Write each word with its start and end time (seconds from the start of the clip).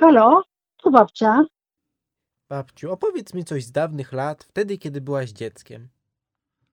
Halo, 0.00 0.42
to 0.82 0.90
babcia. 0.90 1.44
Babciu, 2.48 2.92
opowiedz 2.92 3.34
mi 3.34 3.44
coś 3.44 3.64
z 3.64 3.72
dawnych 3.72 4.12
lat, 4.12 4.44
wtedy, 4.44 4.78
kiedy 4.78 5.00
byłaś 5.00 5.30
dzieckiem. 5.30 5.88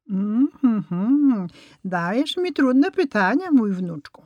Mhm. 0.09 1.47
Dajesz 1.85 2.37
mi 2.37 2.53
trudne 2.53 2.91
pytania, 2.91 3.51
mój 3.51 3.71
wnuczku. 3.71 4.23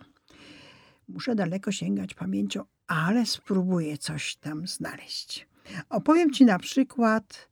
Muszę 1.07 1.36
daleko 1.36 1.71
sięgać 1.71 2.14
pamięcią, 2.14 2.64
ale 2.88 3.25
spróbuję 3.25 3.98
coś 3.98 4.36
tam 4.36 4.68
znaleźć. 4.68 5.47
Opowiem 5.89 6.31
ci 6.31 6.45
na 6.45 6.59
przykład, 6.59 7.49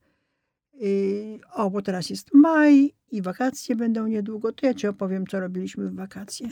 yy, 0.73 1.39
o, 1.54 1.70
bo 1.70 1.81
teraz 1.81 2.09
jest 2.09 2.34
maj 2.34 2.93
i 3.11 3.21
wakacje 3.21 3.75
będą 3.75 4.07
niedługo, 4.07 4.54
to 4.54 4.66
ja 4.66 4.73
ci 4.73 4.88
opowiem, 4.88 5.27
co 5.27 5.39
robiliśmy 5.39 5.89
w 5.89 5.95
wakacje 5.95 6.50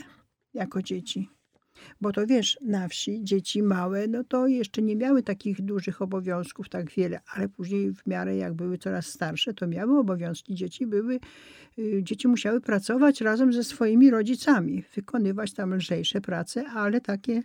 jako 0.54 0.82
dzieci. 0.82 1.37
Bo 2.00 2.12
to 2.12 2.26
wiesz, 2.26 2.58
na 2.62 2.88
wsi 2.88 3.24
dzieci 3.24 3.62
małe, 3.62 4.08
no 4.08 4.24
to 4.24 4.46
jeszcze 4.46 4.82
nie 4.82 4.96
miały 4.96 5.22
takich 5.22 5.62
dużych 5.62 6.02
obowiązków 6.02 6.68
tak 6.68 6.90
wiele, 6.90 7.20
ale 7.34 7.48
później 7.48 7.94
w 7.94 8.06
miarę 8.06 8.36
jak 8.36 8.54
były 8.54 8.78
coraz 8.78 9.06
starsze, 9.06 9.54
to 9.54 9.66
miały 9.66 9.98
obowiązki. 9.98 10.54
Dzieci 10.54 10.86
były, 10.86 11.20
y, 11.78 12.00
dzieci 12.02 12.28
musiały 12.28 12.60
pracować 12.60 13.20
razem 13.20 13.52
ze 13.52 13.64
swoimi 13.64 14.10
rodzicami, 14.10 14.84
wykonywać 14.94 15.52
tam 15.52 15.74
lżejsze 15.74 16.20
prace, 16.20 16.68
ale 16.68 17.00
takie 17.00 17.42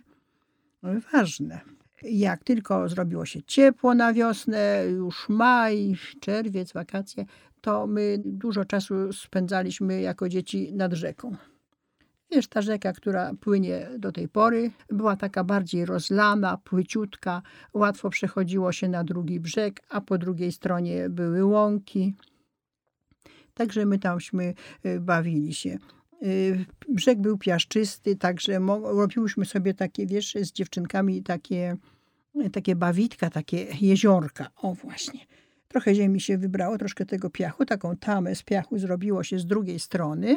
no, 0.82 0.90
ważne. 1.12 1.60
Jak 2.02 2.44
tylko 2.44 2.88
zrobiło 2.88 3.26
się 3.26 3.42
ciepło 3.42 3.94
na 3.94 4.12
wiosnę, 4.12 4.84
już 4.90 5.28
maj, 5.28 5.96
czerwiec, 6.20 6.72
wakacje, 6.72 7.24
to 7.60 7.86
my 7.86 8.22
dużo 8.24 8.64
czasu 8.64 9.12
spędzaliśmy 9.12 10.00
jako 10.00 10.28
dzieci 10.28 10.72
nad 10.72 10.92
rzeką. 10.92 11.36
Wiesz, 12.34 12.46
ta 12.48 12.62
rzeka, 12.62 12.92
która 12.92 13.34
płynie 13.40 13.88
do 13.98 14.12
tej 14.12 14.28
pory, 14.28 14.70
była 14.88 15.16
taka 15.16 15.44
bardziej 15.44 15.84
rozlana, 15.84 16.56
płyciutka, 16.56 17.42
łatwo 17.74 18.10
przechodziło 18.10 18.72
się 18.72 18.88
na 18.88 19.04
drugi 19.04 19.40
brzeg, 19.40 19.80
a 19.88 20.00
po 20.00 20.18
drugiej 20.18 20.52
stronie 20.52 21.08
były 21.08 21.44
łąki. 21.44 22.14
Także 23.54 23.86
my 23.86 23.98
tamśmy 23.98 24.54
y, 24.86 25.00
bawili 25.00 25.54
się. 25.54 25.78
Y, 26.22 26.64
brzeg 26.88 27.20
był 27.20 27.38
piaszczysty, 27.38 28.16
także 28.16 28.60
robiłyśmy 28.82 29.44
sobie 29.44 29.74
takie, 29.74 30.06
wiesz, 30.06 30.34
z 30.40 30.52
dziewczynkami 30.52 31.22
takie, 31.22 31.76
takie 32.52 32.76
bawitka, 32.76 33.30
takie 33.30 33.66
jeziorka. 33.80 34.50
O 34.56 34.74
właśnie. 34.74 35.20
Trochę 35.68 35.94
ziemi 35.94 36.20
się 36.20 36.38
wybrało, 36.38 36.78
troszkę 36.78 37.06
tego 37.06 37.30
piachu, 37.30 37.64
taką 37.64 37.96
tamę 37.96 38.34
z 38.34 38.42
piachu 38.42 38.78
zrobiło 38.78 39.24
się 39.24 39.38
z 39.38 39.46
drugiej 39.46 39.78
strony 39.78 40.36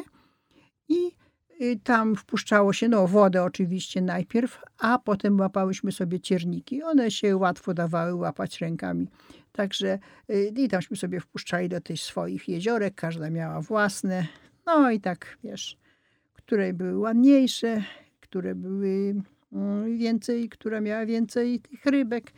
i 0.88 1.18
Y, 1.62 1.80
tam 1.84 2.16
wpuszczało 2.16 2.72
się 2.72 2.88
no, 2.88 3.06
wodę 3.06 3.42
oczywiście 3.42 4.02
najpierw, 4.02 4.62
a 4.78 4.98
potem 4.98 5.40
łapałyśmy 5.40 5.92
sobie 5.92 6.20
cierniki. 6.20 6.82
One 6.82 7.10
się 7.10 7.36
łatwo 7.36 7.74
dawały 7.74 8.14
łapać 8.14 8.60
rękami. 8.60 9.08
Także 9.52 9.98
y, 10.30 10.52
i 10.56 10.68
tamśmy 10.68 10.96
sobie 10.96 11.20
wpuszczali 11.20 11.68
do 11.68 11.80
tych 11.80 12.00
swoich 12.00 12.48
jeziorek, 12.48 12.94
każda 12.94 13.30
miała 13.30 13.60
własne. 13.60 14.26
No 14.66 14.90
i 14.90 15.00
tak, 15.00 15.38
wiesz, 15.44 15.76
które 16.32 16.72
były 16.72 16.98
ładniejsze, 16.98 17.82
które 18.20 18.54
były 18.54 19.14
mm, 19.52 19.98
więcej, 19.98 20.48
która 20.48 20.80
miała 20.80 21.06
więcej 21.06 21.60
tych 21.60 21.86
rybek. 21.86 22.32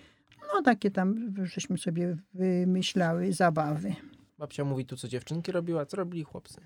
No 0.54 0.62
takie 0.62 0.90
tam 0.90 1.34
żeśmy 1.44 1.78
sobie 1.78 2.16
wymyślały 2.34 3.32
zabawy. 3.32 3.94
Babcia 4.38 4.64
mówi 4.64 4.86
tu, 4.86 4.96
co 4.96 5.08
dziewczynki 5.08 5.52
robiła, 5.52 5.86
co 5.86 5.96
robili 5.96 6.24
chłopcy 6.24 6.60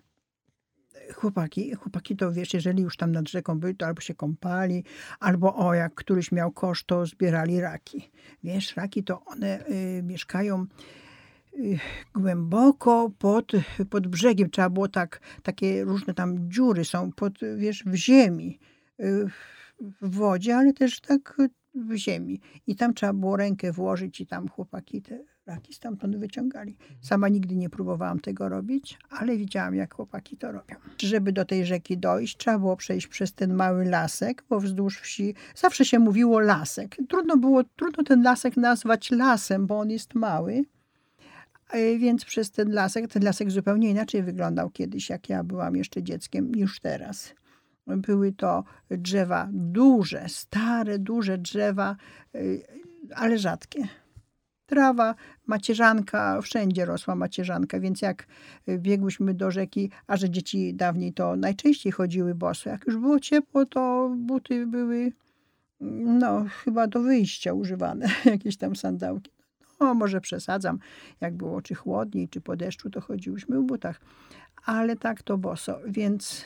chłopaki, 1.12 1.74
chłopaki 1.74 2.16
to 2.16 2.32
wiesz, 2.32 2.54
jeżeli 2.54 2.82
już 2.82 2.96
tam 2.96 3.12
nad 3.12 3.28
rzeką 3.28 3.60
byli, 3.60 3.76
to 3.76 3.86
albo 3.86 4.00
się 4.00 4.14
kąpali, 4.14 4.84
albo 5.20 5.56
o, 5.56 5.74
jak 5.74 5.94
któryś 5.94 6.32
miał 6.32 6.52
kosz, 6.52 6.84
to 6.84 7.06
zbierali 7.06 7.60
raki. 7.60 8.10
Wiesz, 8.44 8.76
raki 8.76 9.04
to 9.04 9.24
one 9.24 9.66
y, 9.68 10.02
mieszkają 10.02 10.66
y, 11.54 11.78
głęboko 12.14 13.10
pod, 13.18 13.52
pod 13.90 14.06
brzegiem. 14.06 14.50
Trzeba 14.50 14.70
było 14.70 14.88
tak, 14.88 15.20
takie 15.42 15.84
różne 15.84 16.14
tam 16.14 16.50
dziury 16.50 16.84
są 16.84 17.12
pod, 17.12 17.32
wiesz, 17.56 17.84
w 17.86 17.94
ziemi, 17.94 18.58
y, 19.00 19.26
w 19.80 20.16
wodzie, 20.16 20.56
ale 20.56 20.72
też 20.72 21.00
tak 21.00 21.36
w 21.74 21.94
ziemi. 21.96 22.40
I 22.66 22.76
tam 22.76 22.94
trzeba 22.94 23.12
było 23.12 23.36
rękę 23.36 23.72
włożyć 23.72 24.20
i 24.20 24.26
tam 24.26 24.48
chłopaki 24.48 25.02
te 25.02 25.33
raki 25.46 25.72
stamtąd 25.72 26.16
wyciągali. 26.16 26.76
Sama 27.00 27.28
nigdy 27.28 27.56
nie 27.56 27.70
próbowałam 27.70 28.20
tego 28.20 28.48
robić, 28.48 28.98
ale 29.10 29.36
widziałam, 29.36 29.74
jak 29.74 29.94
chłopaki 29.94 30.36
to 30.36 30.52
robią. 30.52 30.76
Żeby 30.98 31.32
do 31.32 31.44
tej 31.44 31.66
rzeki 31.66 31.98
dojść, 31.98 32.36
trzeba 32.36 32.58
było 32.58 32.76
przejść 32.76 33.06
przez 33.06 33.32
ten 33.32 33.54
mały 33.54 33.84
lasek, 33.84 34.44
bo 34.48 34.60
wzdłuż 34.60 35.00
wsi 35.00 35.34
zawsze 35.54 35.84
się 35.84 35.98
mówiło 35.98 36.40
lasek. 36.40 36.96
Trudno 37.08 37.36
było, 37.36 37.64
trudno 37.64 38.04
ten 38.04 38.22
lasek 38.22 38.56
nazwać 38.56 39.10
lasem, 39.10 39.66
bo 39.66 39.78
on 39.78 39.90
jest 39.90 40.14
mały. 40.14 40.64
E, 41.70 41.98
więc 41.98 42.24
przez 42.24 42.50
ten 42.50 42.72
lasek, 42.72 43.12
ten 43.12 43.24
lasek 43.24 43.50
zupełnie 43.50 43.90
inaczej 43.90 44.22
wyglądał 44.22 44.70
kiedyś, 44.70 45.10
jak 45.10 45.28
ja 45.28 45.44
byłam 45.44 45.76
jeszcze 45.76 46.02
dzieckiem, 46.02 46.54
niż 46.54 46.80
teraz. 46.80 47.34
Były 47.86 48.32
to 48.32 48.64
drzewa 48.90 49.48
duże, 49.52 50.24
stare, 50.28 50.98
duże 50.98 51.38
drzewa, 51.38 51.96
e, 52.34 52.38
ale 53.14 53.38
rzadkie 53.38 53.88
trawa, 54.66 55.14
macierzanka, 55.46 56.40
wszędzie 56.40 56.84
rosła 56.84 57.14
macierzanka, 57.14 57.80
więc 57.80 58.02
jak 58.02 58.26
biegłyśmy 58.68 59.34
do 59.34 59.50
rzeki, 59.50 59.90
a 60.06 60.16
że 60.16 60.30
dzieci 60.30 60.74
dawniej 60.74 61.12
to 61.12 61.36
najczęściej 61.36 61.92
chodziły 61.92 62.34
boso, 62.34 62.70
jak 62.70 62.86
już 62.86 62.96
było 62.96 63.20
ciepło, 63.20 63.66
to 63.66 64.10
buty 64.16 64.66
były 64.66 65.12
no 66.20 66.44
chyba 66.64 66.86
do 66.86 67.00
wyjścia 67.00 67.52
używane, 67.52 68.06
jakieś 68.24 68.56
tam 68.56 68.76
sandałki. 68.76 69.30
No 69.80 69.94
może 69.94 70.20
przesadzam, 70.20 70.78
jak 71.20 71.36
było 71.36 71.62
czy 71.62 71.74
chłodniej, 71.74 72.28
czy 72.28 72.40
po 72.40 72.56
deszczu, 72.56 72.90
to 72.90 73.00
chodziłyśmy 73.00 73.58
w 73.58 73.62
butach, 73.62 74.00
ale 74.64 74.96
tak 74.96 75.22
to 75.22 75.38
boso, 75.38 75.80
więc 75.86 76.44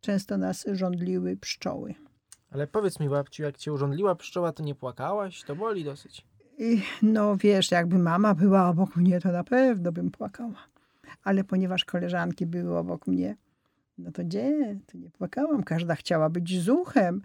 często 0.00 0.38
nas 0.38 0.66
żądliły 0.72 1.36
pszczoły. 1.36 1.94
Ale 2.50 2.66
powiedz 2.66 3.00
mi 3.00 3.08
babciu, 3.08 3.42
jak 3.42 3.58
cię 3.58 3.72
urządliła 3.72 4.14
pszczoła, 4.14 4.52
to 4.52 4.62
nie 4.62 4.74
płakałaś? 4.74 5.42
To 5.42 5.56
boli 5.56 5.84
dosyć. 5.84 6.29
No 7.02 7.36
wiesz, 7.36 7.70
jakby 7.70 7.98
mama 7.98 8.34
była 8.34 8.68
obok 8.68 8.96
mnie, 8.96 9.20
to 9.20 9.32
na 9.32 9.44
pewno 9.44 9.92
bym 9.92 10.10
płakała. 10.10 10.68
Ale 11.24 11.44
ponieważ 11.44 11.84
koleżanki 11.84 12.46
były 12.46 12.78
obok 12.78 13.06
mnie, 13.06 13.36
no 13.98 14.12
to 14.12 14.24
gdzie? 14.24 14.76
To 14.86 14.98
nie 14.98 15.10
płakałam. 15.10 15.62
Każda 15.62 15.94
chciała 15.94 16.30
być 16.30 16.60
zuchem. 16.60 17.22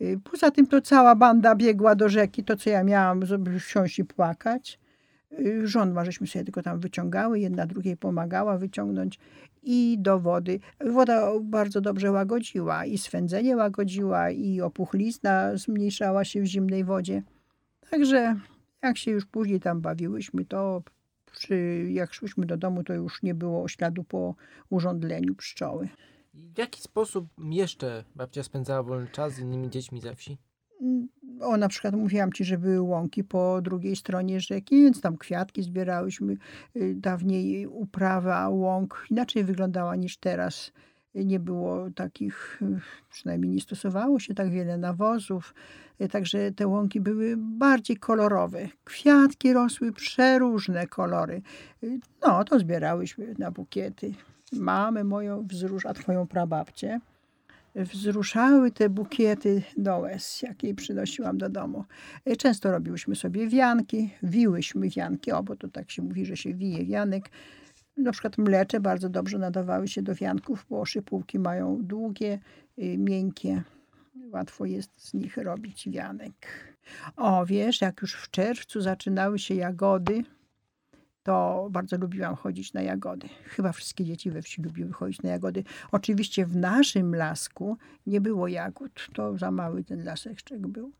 Y, 0.00 0.20
poza 0.30 0.50
tym 0.50 0.66
to 0.66 0.80
cała 0.80 1.14
banda 1.14 1.54
biegła 1.54 1.94
do 1.94 2.08
rzeki. 2.08 2.44
To, 2.44 2.56
co 2.56 2.70
ja 2.70 2.84
miałam, 2.84 3.26
żeby 3.26 3.60
wsiąść 3.60 3.98
i 3.98 4.04
płakać. 4.04 4.78
Y, 5.32 5.66
Żądła, 5.66 6.04
żeśmy 6.04 6.26
sobie 6.26 6.44
tylko 6.44 6.62
tam 6.62 6.80
wyciągały. 6.80 7.40
Jedna 7.40 7.66
drugiej 7.66 7.96
pomagała 7.96 8.58
wyciągnąć 8.58 9.18
i 9.62 9.96
do 9.98 10.18
wody. 10.18 10.60
Woda 10.86 11.30
bardzo 11.40 11.80
dobrze 11.80 12.12
łagodziła 12.12 12.84
i 12.84 12.98
swędzenie 12.98 13.56
łagodziła 13.56 14.30
i 14.30 14.60
opuchlizna 14.60 15.56
zmniejszała 15.56 16.24
się 16.24 16.40
w 16.40 16.46
zimnej 16.46 16.84
wodzie. 16.84 17.22
Także 17.90 18.36
jak 18.82 18.98
się 18.98 19.10
już 19.10 19.26
później 19.26 19.60
tam 19.60 19.80
bawiłyśmy, 19.80 20.44
to 20.44 20.82
przy, 21.32 21.88
jak 21.92 22.14
szłyśmy 22.14 22.46
do 22.46 22.56
domu, 22.56 22.84
to 22.84 22.94
już 22.94 23.22
nie 23.22 23.34
było 23.34 23.68
śladu 23.68 24.04
po 24.04 24.34
urządleniu 24.70 25.34
pszczoły. 25.34 25.88
W 26.34 26.58
jaki 26.58 26.82
sposób 26.82 27.28
jeszcze 27.50 28.04
babcia 28.14 28.42
spędzała 28.42 28.82
wolny 28.82 29.08
czas 29.08 29.32
z 29.32 29.38
innymi 29.38 29.70
dziećmi 29.70 30.00
ze 30.00 30.14
wsi? 30.14 30.38
O, 31.40 31.56
na 31.56 31.68
przykład 31.68 31.94
mówiłam 31.94 32.32
ci, 32.32 32.44
że 32.44 32.58
były 32.58 32.80
łąki 32.80 33.24
po 33.24 33.62
drugiej 33.62 33.96
stronie 33.96 34.40
rzeki, 34.40 34.76
więc 34.76 35.00
tam 35.00 35.16
kwiatki 35.16 35.62
zbierałyśmy. 35.62 36.36
Y, 36.76 36.94
dawniej 36.94 37.66
uprawa 37.66 38.48
łąk 38.48 39.06
inaczej 39.10 39.44
wyglądała 39.44 39.96
niż 39.96 40.16
teraz 40.16 40.72
nie 41.24 41.40
było 41.40 41.90
takich, 41.90 42.60
przynajmniej 43.10 43.50
nie 43.50 43.60
stosowało 43.60 44.18
się 44.18 44.34
tak 44.34 44.50
wiele 44.50 44.78
nawozów, 44.78 45.54
także 46.10 46.52
te 46.52 46.66
łąki 46.66 47.00
były 47.00 47.34
bardziej 47.36 47.96
kolorowe. 47.96 48.68
Kwiatki 48.84 49.52
rosły 49.52 49.92
przeróżne 49.92 50.86
kolory. 50.86 51.42
No, 52.26 52.44
to 52.44 52.58
zbierałyśmy 52.58 53.34
na 53.38 53.50
bukiety. 53.50 54.14
Mamy 54.52 55.04
moją 55.04 55.46
wzrusz, 55.46 55.86
a 55.86 55.94
twoją 55.94 56.26
prababcię 56.26 57.00
wzruszały 57.76 58.70
te 58.70 58.88
bukiety 58.88 59.62
do 59.76 59.98
łez, 59.98 60.42
jakie 60.42 60.74
przynosiłam 60.74 61.38
do 61.38 61.48
domu. 61.48 61.84
Często 62.38 62.70
robiłyśmy 62.70 63.16
sobie 63.16 63.48
wianki, 63.48 64.10
wiłyśmy 64.22 64.88
wianki, 64.88 65.32
o, 65.32 65.42
bo 65.42 65.56
to 65.56 65.68
tak 65.68 65.90
się 65.90 66.02
mówi, 66.02 66.24
że 66.26 66.36
się 66.36 66.54
wije 66.54 66.84
wianek 66.84 67.30
na 67.96 68.12
przykład 68.12 68.38
mlecze 68.38 68.80
bardzo 68.80 69.08
dobrze 69.08 69.38
nadawały 69.38 69.88
się 69.88 70.02
do 70.02 70.14
wianków, 70.14 70.66
bo 70.70 70.84
szypułki 70.84 71.38
mają 71.38 71.78
długie, 71.82 72.38
y, 72.78 72.98
miękkie. 72.98 73.62
Łatwo 74.32 74.64
jest 74.64 75.08
z 75.08 75.14
nich 75.14 75.36
robić 75.36 75.88
wianek. 75.90 76.34
O, 77.16 77.46
wiesz, 77.46 77.80
jak 77.80 78.02
już 78.02 78.14
w 78.14 78.30
czerwcu 78.30 78.80
zaczynały 78.80 79.38
się 79.38 79.54
jagody, 79.54 80.24
to 81.22 81.68
bardzo 81.70 81.96
lubiłam 81.98 82.34
chodzić 82.34 82.72
na 82.72 82.82
jagody. 82.82 83.28
Chyba 83.44 83.72
wszystkie 83.72 84.04
dzieci 84.04 84.30
we 84.30 84.42
wsi 84.42 84.62
lubiły 84.62 84.92
chodzić 84.92 85.22
na 85.22 85.30
jagody. 85.30 85.64
Oczywiście 85.92 86.46
w 86.46 86.56
naszym 86.56 87.14
lasku 87.14 87.76
nie 88.06 88.20
było 88.20 88.48
jagód. 88.48 89.08
To 89.14 89.38
za 89.38 89.50
mały 89.50 89.84
ten 89.84 90.04
lasek 90.04 90.36
był. 90.58 90.92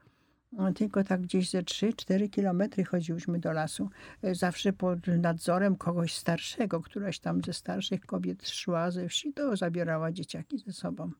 No, 0.53 0.73
Tylko 0.73 1.05
tak 1.05 1.21
gdzieś 1.21 1.51
ze 1.51 1.63
3-4 1.63 2.31
kilometry 2.31 2.85
chodziłyśmy 2.85 3.39
do 3.39 3.53
lasu. 3.53 3.91
E, 4.23 4.35
Zawsze 4.35 4.73
pod 4.73 5.07
nadzorem 5.07 5.77
kogoś 5.77 6.15
starszego. 6.15 6.81
Któraś 6.81 7.19
tam 7.19 7.41
ze 7.43 7.53
starszych 7.53 8.01
kobiet 8.01 8.49
szła 8.49 8.91
ze 8.91 9.09
wsi, 9.09 9.33
to 9.33 9.57
zabierała 9.57 10.13
dzieciaki 10.13 10.59
ze 10.59 10.73
sobą. 10.73 11.11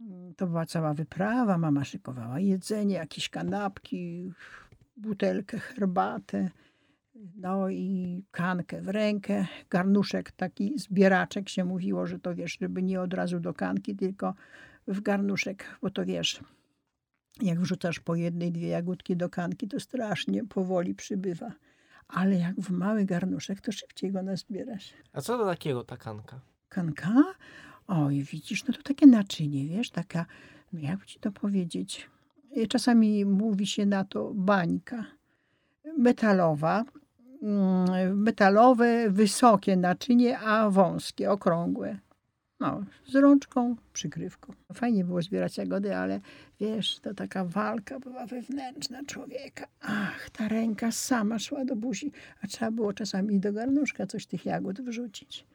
Mm, 0.00 0.34
To 0.34 0.46
była 0.46 0.66
cała 0.66 0.94
wyprawa. 0.94 1.58
Mama 1.58 1.84
szykowała 1.84 2.40
jedzenie, 2.40 2.94
jakieś 2.94 3.28
kanapki, 3.28 4.32
butelkę, 4.96 5.58
herbatę. 5.58 6.50
No 7.36 7.68
i 7.68 8.24
kankę 8.30 8.82
w 8.82 8.88
rękę, 8.88 9.46
garnuszek 9.70 10.32
taki, 10.32 10.78
zbieraczek 10.78 11.48
się 11.48 11.64
mówiło, 11.64 12.06
że 12.06 12.18
to 12.18 12.34
wiesz, 12.34 12.56
żeby 12.60 12.82
nie 12.82 13.00
od 13.00 13.14
razu 13.14 13.40
do 13.40 13.54
kanki, 13.54 13.96
tylko 13.96 14.34
w 14.86 15.00
garnuszek, 15.00 15.78
bo 15.82 15.90
to 15.90 16.04
wiesz, 16.04 16.40
jak 17.42 17.60
wrzucasz 17.60 18.00
po 18.00 18.14
jednej, 18.14 18.52
dwie 18.52 18.68
jagódki 18.68 19.16
do 19.16 19.28
kanki, 19.28 19.68
to 19.68 19.80
strasznie 19.80 20.44
powoli 20.44 20.94
przybywa. 20.94 21.52
Ale 22.08 22.34
jak 22.34 22.60
w 22.60 22.70
mały 22.70 23.04
garnuszek, 23.04 23.60
to 23.60 23.72
szybciej 23.72 24.12
go 24.12 24.22
nazbierasz. 24.22 24.92
A 25.12 25.20
co 25.20 25.38
to 25.38 25.44
takiego 25.44 25.84
ta 25.84 25.96
kanka? 25.96 26.40
Kanka? 26.68 27.24
Oj, 27.86 28.22
widzisz, 28.22 28.64
no 28.64 28.74
to 28.74 28.82
takie 28.82 29.06
naczynie, 29.06 29.66
wiesz, 29.66 29.90
taka, 29.90 30.26
no 30.72 30.80
jak 30.80 31.06
ci 31.06 31.20
to 31.20 31.32
powiedzieć, 31.32 32.10
czasami 32.68 33.24
mówi 33.24 33.66
się 33.66 33.86
na 33.86 34.04
to 34.04 34.32
bańka 34.34 35.04
metalowa, 35.98 36.84
mm, 37.42 38.22
metalowe, 38.22 39.10
wysokie 39.10 39.76
naczynie, 39.76 40.38
a 40.38 40.70
wąskie, 40.70 41.30
okrągłe. 41.30 41.98
No, 42.60 42.84
z 43.06 43.14
rączką, 43.14 43.76
przykrywką. 43.92 44.52
Fajnie 44.74 45.04
było 45.04 45.22
zbierać 45.22 45.58
jagody, 45.58 45.96
ale 45.96 46.20
wiesz, 46.60 46.98
to 46.98 47.14
taka 47.14 47.44
walka 47.44 48.00
była 48.00 48.26
wewnętrzna 48.26 49.04
człowieka. 49.04 49.66
Ach, 49.80 50.30
ta 50.30 50.48
ręka 50.48 50.92
sama 50.92 51.38
szła 51.38 51.64
do 51.64 51.76
buzi, 51.76 52.12
a 52.42 52.46
trzeba 52.46 52.70
było 52.70 52.92
czasami 52.92 53.40
do 53.40 53.52
garnuszka 53.52 54.06
coś 54.06 54.26
tych 54.26 54.46
jagód 54.46 54.80
wrzucić. 54.80 55.46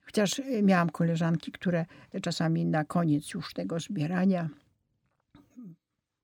Chociaż 0.00 0.38
y, 0.38 0.62
miałam 0.62 0.90
koleżanki, 0.90 1.52
które 1.52 1.86
czasami 2.22 2.66
na 2.66 2.84
koniec 2.84 3.34
już 3.34 3.54
tego 3.54 3.80
zbierania 3.80 4.48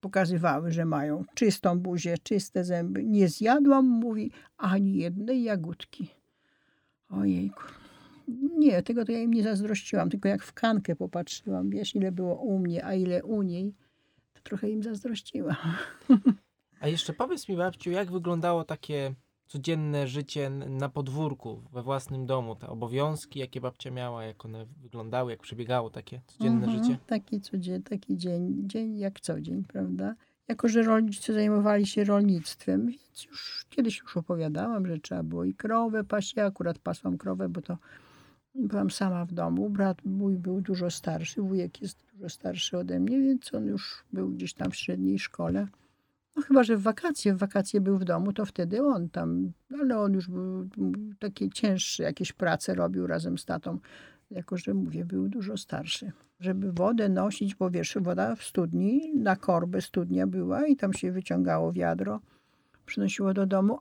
pokazywały, 0.01 0.73
że 0.73 0.85
mają 0.85 1.25
czystą 1.35 1.79
buzię, 1.79 2.19
czyste 2.23 2.65
zęby. 2.65 3.05
Nie 3.05 3.29
zjadłam, 3.29 3.87
mówi, 3.87 4.31
ani 4.57 4.97
jednej 4.97 5.43
jagódki. 5.43 6.09
Ojejku. 7.09 7.82
Nie, 8.59 8.83
tego 8.83 9.05
to 9.05 9.13
ja 9.13 9.19
im 9.19 9.33
nie 9.33 9.43
zazdrościłam, 9.43 10.11
tylko 10.11 10.29
jak 10.29 10.43
w 10.43 10.53
kankę 10.53 10.97
popatrzyłam, 10.97 11.71
wiesz, 11.71 11.95
ile 11.95 12.13
było 12.13 12.35
u 12.35 12.59
mnie, 12.59 12.85
a 12.85 12.95
ile 12.95 13.25
u 13.25 13.43
niej, 13.43 13.75
to 14.33 14.41
trochę 14.43 14.71
im 14.71 14.83
zazdrościłam. 14.83 15.57
A 16.81 16.89
jeszcze 16.89 17.13
powiedz 17.13 17.49
mi, 17.49 17.57
babciu, 17.57 17.91
jak 17.91 18.11
wyglądało 18.13 18.65
takie 18.65 19.15
codzienne 19.47 20.07
życie 20.09 20.51
na 20.51 20.89
podwórku, 20.89 21.63
we 21.73 21.83
własnym 21.83 22.27
domu, 22.27 22.57
te 22.57 22.69
obowiązki, 22.69 23.41
jakie 23.41 23.61
babcia 23.61 23.91
miała, 23.91 24.25
jak 24.25 24.45
one 24.45 24.67
wyglądały, 24.83 25.31
jak 25.31 25.41
przebiegało 25.41 25.91
takie 25.91 26.21
codzienne 26.27 26.67
Mhm, 26.67 26.85
życie? 26.85 26.99
Taki, 27.07 27.41
codzienny, 27.41 27.83
taki 27.83 28.17
dzień, 28.17 28.63
dzień 28.67 28.99
jak 28.99 29.21
co 29.21 29.41
dzień, 29.41 29.65
prawda? 29.65 30.15
Jako, 30.49 30.69
że 30.69 30.83
rolnicy 30.83 31.35
zajmowali 31.35 31.87
się 31.87 32.05
rolnictwem, 32.05 32.87
więc 32.87 33.25
już 33.25 33.67
kiedyś 33.71 33.99
już 33.99 34.17
opowiadałam, 34.17 34.87
że 34.87 34.99
trzeba 34.99 35.23
było 35.23 35.45
i 35.45 35.55
krowę 35.55 36.05
paść. 36.05 36.37
Ja 36.37 36.47
akurat 36.47 36.79
pasłam 36.79 37.19
krowę, 37.19 37.49
bo 37.49 37.63
to 37.63 37.79
byłam 38.55 38.91
sama 38.91 39.25
w 39.25 39.33
domu. 39.33 39.71
Brat 39.71 40.05
mój 40.05 40.37
był 40.37 40.61
dużo 40.61 40.91
starszy, 40.91 41.43
wujek 41.43 41.83
jest 41.83 41.99
dużo 42.13 42.29
starszy 42.29 42.79
ode 42.79 43.01
mnie, 43.01 43.21
więc 43.21 43.55
on 43.55 43.67
już 43.67 44.05
był 44.13 44.29
gdzieś 44.29 44.55
tam 44.55 44.71
w 44.71 44.77
średniej 44.77 45.19
szkole. 45.19 45.67
No 46.37 46.43
chyba, 46.43 46.63
że 46.63 46.77
w 46.77 46.83
wakacje, 46.83 47.35
w 47.35 47.39
wakacje 47.39 47.81
był 47.81 47.99
w 47.99 48.05
domu, 48.05 48.33
to 48.33 48.47
wtedy 48.47 48.83
on 48.83 49.09
tam, 49.09 49.53
ale 49.81 49.99
on 49.99 50.13
już 50.13 50.29
był 50.29 50.69
takie 51.19 51.51
cięższe 51.51 52.03
jakieś 52.03 52.33
prace 52.33 52.75
robił 52.75 53.07
razem 53.07 53.39
z 53.39 53.45
tatą 53.45 53.79
jako 54.33 54.57
że 54.57 54.75
mówię, 54.75 55.05
był 55.05 55.29
dużo 55.29 55.57
starszy. 55.57 56.13
Żeby 56.41 56.73
wodę 56.73 57.09
nosić, 57.09 57.55
bo 57.55 57.71
wiesz, 57.71 57.99
woda 58.01 58.37
w 58.37 58.43
studni, 58.43 59.13
na 59.15 59.37
korbę 59.37 59.81
studnia 59.81 60.27
była 60.27 60.67
i 60.67 60.77
tam 60.77 60.93
się 60.93 61.13
wyciągało 61.13 61.73
wiadro, 61.73 62.21
przynosiło 62.87 63.35
do 63.35 63.47
domu, 63.47 63.79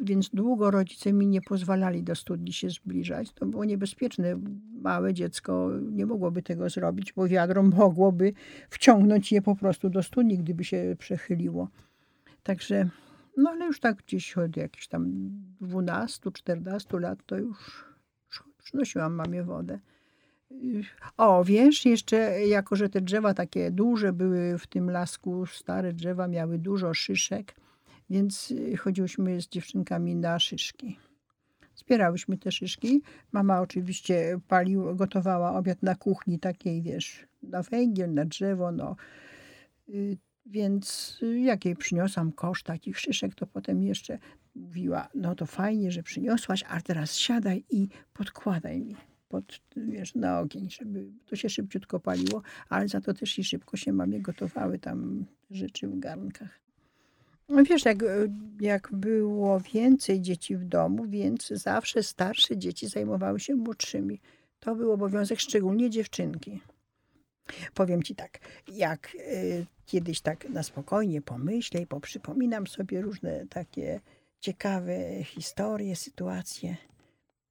więc 0.00 0.30
długo 0.30 0.70
rodzice 0.70 1.12
mi 1.12 1.26
nie 1.26 1.42
pozwalali 1.42 2.02
do 2.02 2.14
studni 2.14 2.52
się 2.52 2.70
zbliżać. 2.70 3.32
To 3.32 3.46
było 3.46 3.64
niebezpieczne. 3.64 4.40
Małe 4.82 5.14
dziecko 5.14 5.70
nie 5.92 6.06
mogłoby 6.06 6.42
tego 6.42 6.70
zrobić, 6.70 7.12
bo 7.12 7.28
wiadro 7.28 7.62
mogłoby 7.62 8.32
wciągnąć 8.70 9.32
je 9.32 9.42
po 9.42 9.56
prostu 9.56 9.90
do 9.90 10.02
studni, 10.02 10.38
gdyby 10.38 10.64
się 10.64 10.96
przechyliło. 10.98 11.68
Także, 12.42 12.88
no 13.36 13.50
ale 13.50 13.66
już 13.66 13.80
tak 13.80 13.96
gdzieś 13.96 14.38
od 14.38 14.56
jakichś 14.56 14.88
tam 14.88 15.30
12-14 15.62 17.00
lat 17.00 17.18
to 17.26 17.38
już 17.38 17.84
przynosiłam 18.62 19.14
mamie 19.14 19.42
wodę. 19.42 19.78
O, 21.16 21.44
wiesz, 21.44 21.84
jeszcze 21.84 22.16
jako, 22.46 22.76
że 22.76 22.88
te 22.88 23.00
drzewa 23.00 23.34
takie 23.34 23.70
duże 23.70 24.12
były 24.12 24.58
w 24.58 24.66
tym 24.66 24.90
lasku, 24.90 25.46
stare 25.46 25.92
drzewa 25.92 26.28
miały 26.28 26.58
dużo 26.58 26.94
szyszek, 26.94 27.54
więc 28.12 28.50
y, 28.50 28.76
chodziłyśmy 28.76 29.40
z 29.40 29.48
dziewczynkami 29.48 30.16
na 30.16 30.38
szyszki. 30.38 30.98
Zbierałyśmy 31.74 32.38
te 32.38 32.52
szyszki. 32.52 33.02
Mama 33.32 33.60
oczywiście 33.60 34.40
paliła, 34.48 34.94
gotowała 34.94 35.54
obiad 35.54 35.82
na 35.82 35.94
kuchni 35.94 36.38
takiej, 36.38 36.82
wiesz, 36.82 37.26
na 37.42 37.62
węgiel, 37.62 38.14
na 38.14 38.24
drzewo, 38.24 38.72
no. 38.72 38.96
Y, 39.88 40.16
Więc 40.46 41.18
y, 41.22 41.40
jak 41.40 41.64
jej 41.64 41.76
przyniosłam 41.76 42.32
kosz 42.32 42.62
takich 42.62 42.98
szyszek, 42.98 43.34
to 43.34 43.46
potem 43.46 43.82
jeszcze 43.82 44.18
mówiła, 44.54 45.08
no 45.14 45.34
to 45.34 45.46
fajnie, 45.46 45.90
że 45.90 46.02
przyniosłaś, 46.02 46.64
a 46.68 46.80
teraz 46.80 47.16
siadaj 47.16 47.64
i 47.70 47.88
podkładaj 48.12 48.80
mi 48.80 48.96
pod, 49.28 49.60
wiesz, 49.76 50.14
na 50.14 50.40
ogień, 50.40 50.70
żeby 50.70 51.10
to 51.26 51.36
się 51.36 51.48
szybciutko 51.48 52.00
paliło, 52.00 52.42
ale 52.68 52.88
za 52.88 53.00
to 53.00 53.14
też 53.14 53.38
i 53.38 53.44
szybko 53.44 53.76
się 53.76 53.92
mamie 53.92 54.20
gotowały 54.20 54.78
tam 54.78 55.26
rzeczy 55.50 55.88
w 55.88 55.98
garnkach. 55.98 56.62
No 57.52 57.64
Wiesz, 57.64 57.84
jak, 57.84 57.98
jak 58.60 58.88
było 58.92 59.60
więcej 59.60 60.20
dzieci 60.20 60.56
w 60.56 60.64
domu, 60.64 61.04
więc 61.08 61.46
zawsze 61.46 62.02
starsze 62.02 62.56
dzieci 62.56 62.88
zajmowały 62.88 63.40
się 63.40 63.54
młodszymi. 63.54 64.20
To 64.60 64.74
był 64.74 64.92
obowiązek 64.92 65.40
szczególnie 65.40 65.90
dziewczynki. 65.90 66.60
Powiem 67.74 68.02
ci 68.02 68.14
tak, 68.14 68.38
jak 68.68 69.14
y, 69.14 69.66
kiedyś 69.86 70.20
tak 70.20 70.48
na 70.48 70.62
spokojnie 70.62 71.22
pomyślę 71.22 71.80
i 71.80 71.86
poprzypominam 71.86 72.66
sobie 72.66 73.00
różne 73.00 73.46
takie 73.46 74.00
ciekawe 74.40 75.24
historie, 75.24 75.96
sytuacje, 75.96 76.76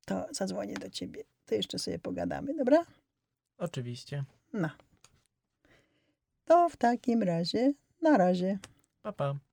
to 0.05 0.25
zadzwonię 0.31 0.73
do 0.73 0.89
ciebie. 0.89 1.23
To 1.45 1.55
jeszcze 1.55 1.79
sobie 1.79 1.99
pogadamy, 1.99 2.53
dobra? 2.53 2.85
Oczywiście. 3.57 4.23
No. 4.53 4.69
To 6.45 6.69
w 6.69 6.77
takim 6.77 7.23
razie, 7.23 7.73
na 8.01 8.17
razie. 8.17 8.59
Pa, 9.01 9.11
pa. 9.11 9.50